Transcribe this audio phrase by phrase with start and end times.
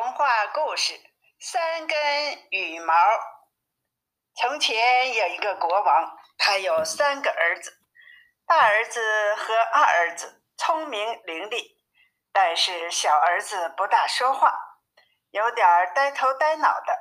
[0.00, 0.92] 童话故事
[1.40, 1.98] 《三根
[2.50, 2.94] 羽毛》。
[4.36, 7.72] 从前有一个国王，他有三个儿子。
[8.46, 11.64] 大儿子和二儿子聪明伶俐，
[12.32, 14.56] 但是小儿子不大说话，
[15.30, 16.96] 有点呆头呆脑的。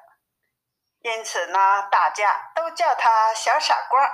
[1.01, 4.11] 因此呢，大家都叫他小傻瓜。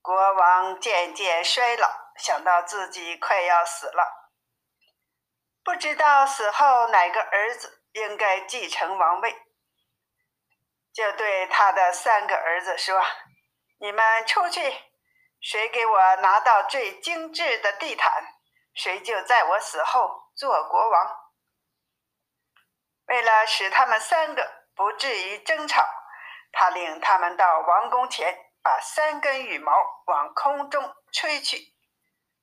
[0.00, 4.21] 国王渐渐衰老，想到自己快要死了。
[5.64, 9.32] 不知道死后哪个儿子应该继承王位，
[10.92, 13.00] 就对他的三个儿子说
[13.78, 14.60] ：“你们出去，
[15.40, 18.12] 谁给我拿到最精致的地毯，
[18.74, 21.16] 谁就在我死后做国王。”
[23.06, 25.86] 为了使他们三个不至于争吵，
[26.50, 29.72] 他领他们到王宫前，把三根羽毛
[30.06, 31.58] 往空中吹去，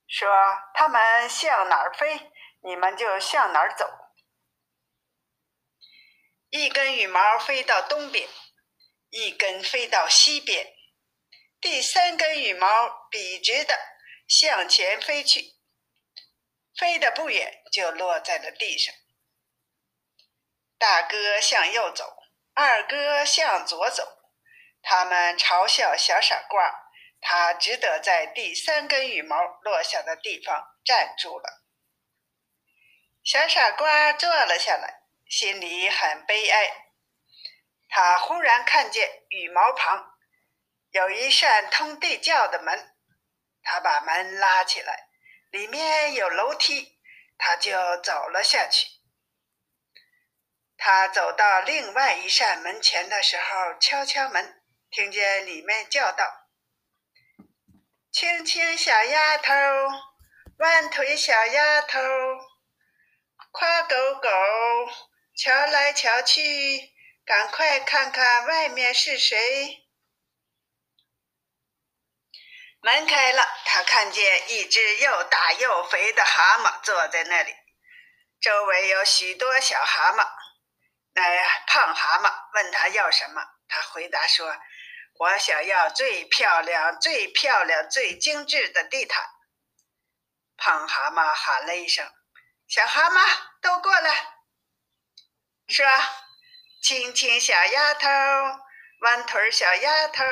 [0.08, 0.30] 说
[0.74, 2.32] ：“他们向哪儿飞？”
[2.62, 3.86] 你们就向哪儿走？
[6.50, 8.28] 一根羽毛飞到东边，
[9.10, 10.76] 一根飞到西边，
[11.62, 13.78] 第三根羽毛笔直的
[14.28, 15.54] 向前飞去，
[16.76, 18.94] 飞得不远就落在了地上。
[20.78, 22.18] 大哥向右走，
[22.54, 24.04] 二哥向左走，
[24.82, 31.59] 他们嘲笑小傻瓜，他只得在第三根羽毛落下的地方站住了。
[33.32, 36.88] 小傻瓜坐了下来，心里很悲哀。
[37.88, 40.18] 他忽然看见羽毛旁
[40.90, 42.96] 有一扇通地窖的门，
[43.62, 45.10] 他把门拉起来，
[45.52, 46.98] 里面有楼梯，
[47.38, 48.88] 他就走了下去。
[50.76, 56.26] 他走到另外一扇门前的时候，敲敲门，听见里面叫道
[58.12, 59.54] ：“青青小丫头，
[60.58, 62.00] 弯腿小丫头。”
[63.52, 64.30] 夸狗狗，
[65.36, 66.94] 瞧来瞧去，
[67.26, 69.88] 赶快看看外面是谁。
[72.82, 77.54] 门开了，他看见一只又大又肥的蛤蟆坐在那里，
[78.40, 80.30] 周围有许多小蛤蟆。
[81.14, 81.24] 那
[81.66, 84.56] 胖蛤蟆问他要什么，他回答说
[85.20, 89.26] ：“我想要最漂亮、最漂亮、最精致的地毯。”
[90.56, 92.10] 胖蛤蟆喊了一声。
[92.70, 93.28] 小蛤蟆
[93.62, 94.12] 都过来，
[95.68, 95.84] 说
[96.84, 98.08] ：“亲亲小丫头，
[99.02, 100.24] 弯腿小丫头，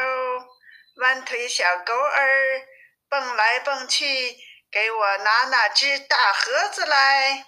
[0.97, 2.67] 弯腿小狗儿，
[3.09, 4.37] 蹦来蹦去，
[4.69, 7.47] 给我拿那只大盒子来。”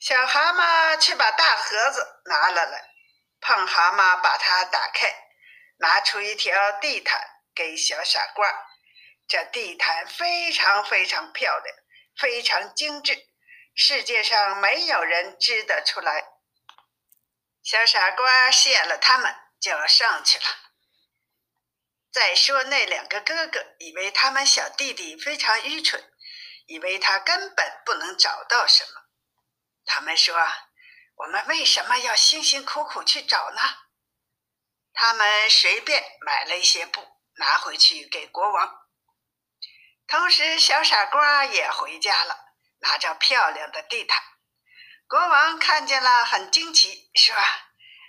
[0.00, 2.82] 小蛤蟆去把大盒子拿了来，
[3.42, 5.14] 胖蛤蟆把它打开，
[5.80, 7.20] 拿出一条地毯
[7.54, 8.48] 给小傻瓜。
[9.28, 11.76] 这地毯非常非常漂亮。
[12.18, 13.28] 非常精致，
[13.74, 16.32] 世界上没有人织得出来。
[17.62, 20.44] 小傻瓜谢了他们，就要上去了。
[22.10, 26.12] 再说那两个哥哥以为他们小弟弟非常愚蠢，
[26.66, 28.90] 以为他根本不能找到什么。
[29.84, 30.34] 他们说
[31.16, 33.60] ：“我们为什么要辛辛苦苦去找呢？”
[34.92, 37.06] 他们随便买了一些布，
[37.36, 38.87] 拿回去给国王。
[40.08, 42.34] 同时，小傻瓜也回家了，
[42.80, 44.18] 拿着漂亮的地毯。
[45.06, 47.34] 国王看见了，很惊奇，说：“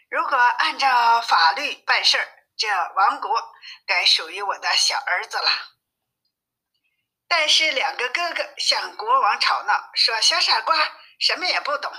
[0.09, 2.27] 如果按照法律办事儿，
[2.57, 3.51] 这王国
[3.85, 5.51] 该属于我的小儿子了。”
[7.27, 10.77] 但是，两个哥哥向国王吵闹，说：“小傻瓜
[11.19, 11.91] 什么也不懂，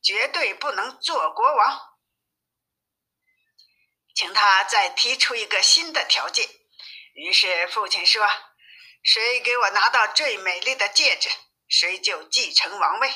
[0.00, 1.80] 绝对不能做国王，
[4.14, 6.48] 请他再提出一个新的条件。”
[7.14, 8.24] 于是，父亲说。
[9.10, 11.30] 谁给我拿到最美丽的戒指，
[11.66, 13.10] 谁就继承王位。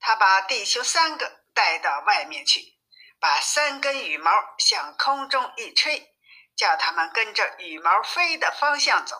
[0.00, 2.76] 他把弟兄三个带到外面去，
[3.20, 6.12] 把三根羽毛向空中一吹，
[6.56, 9.16] 叫他们跟着羽毛飞的方向走。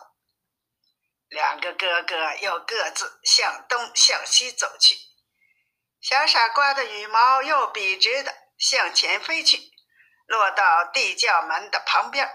[1.29, 4.97] 两个哥哥又各自向东向西走去。
[6.01, 9.71] 小傻瓜的羽毛又笔直的向前飞去，
[10.25, 12.29] 落到地窖门的旁边，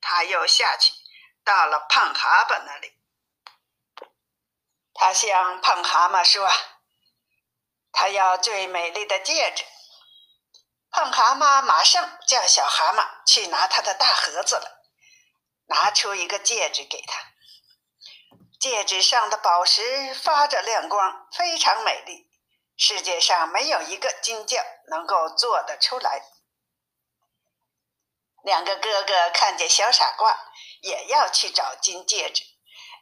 [0.00, 0.94] 他又下去。
[1.44, 2.92] 到了胖蛤蟆那里，
[4.94, 6.48] 他向胖蛤蟆说
[7.92, 9.64] ：“他要最美丽的戒指。”
[10.90, 14.82] 胖蛤蟆马上叫小蛤蟆去拿他的大盒子了，
[15.66, 17.32] 拿出一个戒指给他。
[18.60, 22.30] 戒指上的宝石发着亮光，非常美丽，
[22.76, 26.22] 世界上没有一个金匠能够做得出来。
[28.42, 30.36] 两个哥哥看见小傻瓜
[30.82, 32.42] 也要去找金戒指，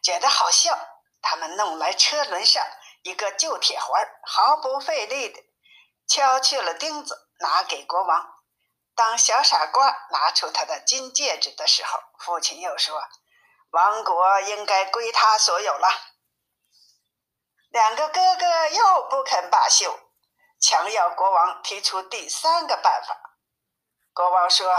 [0.03, 0.77] 觉得好笑。
[1.23, 2.65] 他们弄来车轮上
[3.03, 5.39] 一个旧铁环，毫不费力的
[6.07, 8.27] 敲去了钉子，拿给国王。
[8.95, 13.01] 当小傻瓜拿出他的金戒指的时候，父亲又说
[13.71, 15.87] ：“王国应该归他所有了。”
[17.69, 19.97] 两个哥哥又不肯罢休，
[20.59, 23.37] 强要国王提出第三个办法。
[24.13, 24.75] 国王说：“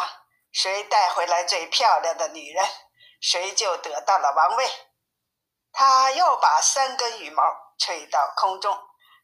[0.53, 2.65] 谁带回来最漂亮的女人，
[3.21, 4.71] 谁就得到了王位。”
[5.73, 7.43] 他又把三根羽毛
[7.79, 8.79] 吹到空中，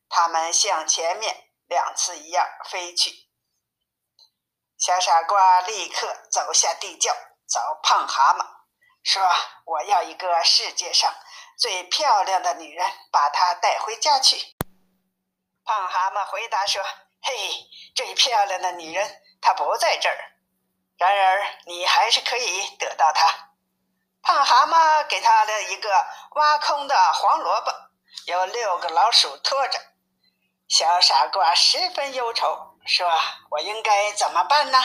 [0.09, 3.29] 它们像前面两次一样飞去。
[4.79, 7.15] 小傻瓜立刻走下地窖，
[7.47, 8.47] 找胖蛤蟆，
[9.03, 9.23] 说
[9.67, 11.13] ：“我要一个世界上。”
[11.59, 14.57] 最漂亮的女人，把她带回家去。
[15.65, 16.81] 胖蛤蟆回答说
[17.21, 17.35] ：“嘿，
[17.95, 20.38] 最漂亮的女人她不在这儿，
[20.99, 23.51] 然而你还是可以得到它。”
[24.21, 27.73] 胖蛤蟆给他了一个挖空的黄萝卜，
[28.27, 29.79] 有六个老鼠拖着。
[30.69, 33.09] 小傻瓜十分忧愁，说
[33.53, 34.79] ：“我应该怎么办呢？”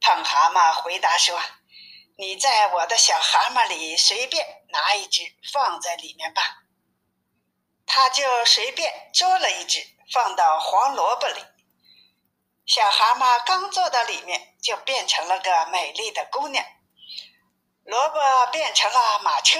[0.00, 1.40] 胖蛤蟆回答说。
[2.18, 5.22] 你在我的小蛤蟆里随便拿一只
[5.54, 6.42] 放在里面吧。
[7.86, 11.42] 他就随便捉了一只放到黄萝卜里。
[12.70, 16.64] 小蛤蟆刚坐到里面，就变成了个美丽的姑娘。
[17.82, 18.20] 萝卜
[18.52, 19.58] 变成了马车，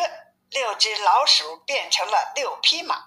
[0.48, 3.06] 六只老鼠变成了六匹马。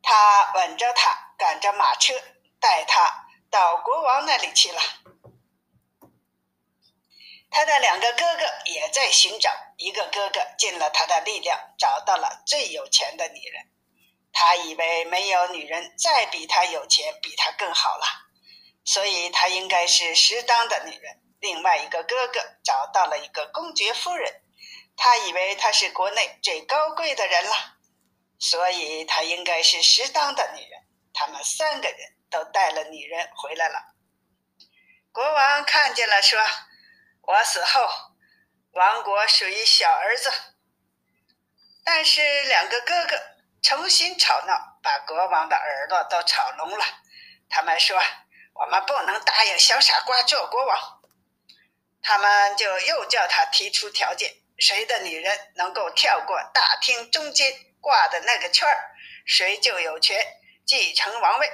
[0.00, 2.14] 他吻着她，赶着马车，
[2.60, 4.80] 带她到国王那里去了。
[7.50, 13.73] 他的两个哥哥也在寻找，一个哥哥尽了他的力量，找到了最有钱的女人。
[14.34, 18.04] 他以为没有女人再比他有钱，比他更好了，
[18.84, 21.22] 所以他应该是适当的女人。
[21.40, 24.42] 另外一个哥哥找到了一个公爵夫人，
[24.96, 27.76] 他以为她是国内最高贵的人了，
[28.38, 30.80] 所以他应该是适当的女人。
[31.12, 31.98] 他们三个人
[32.28, 33.94] 都带了女人回来了。
[35.12, 36.38] 国王看见了，说。
[37.26, 37.88] 我死后，
[38.72, 40.30] 王国属于小儿子。
[41.82, 43.16] 但是两个哥哥
[43.64, 46.84] 重新吵闹，把国王的耳朵都吵聋了。
[47.48, 47.98] 他们说
[48.52, 51.00] ：“我们不能答应小傻瓜做国王。”
[52.02, 57.50] 他们就又叫他提出条件：谁的女人能够跳过大厅中间
[57.80, 58.94] 挂的那个圈儿，
[59.24, 60.14] 谁就有权
[60.66, 61.50] 继承王位。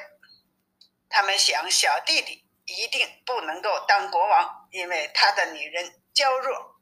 [1.08, 4.68] 他们想，小弟弟一定不能够当国王。
[4.72, 6.79] 因为他的女人娇弱，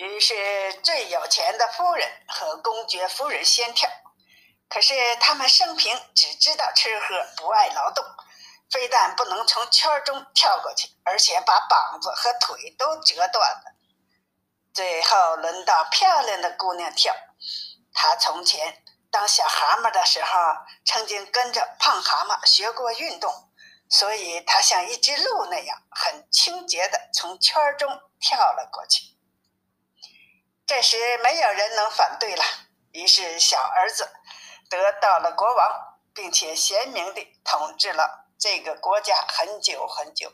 [0.00, 0.34] 于是
[0.82, 3.86] 最有钱的夫人和公爵夫人先跳。
[4.66, 8.02] 可是他们生平只知道吃喝，不爱劳动，
[8.70, 13.74] 非但不能从圈中跳过去，而且把膀子和腿都折断了。
[14.72, 17.14] 最后轮到漂亮的姑娘跳，
[17.92, 20.38] 她从前当小蛤蟆的时候，
[20.86, 23.50] 曾经跟着胖蛤蟆学过运动。
[23.90, 29.02] 所以，她像一只鹿那样，很清洁的从圈中跳了过去。
[30.70, 32.44] 这时，没有人能反对了。
[32.92, 34.08] 于是，小儿子
[34.68, 40.32] 得到了国王，并且贤明地统治了这个国家很久很久。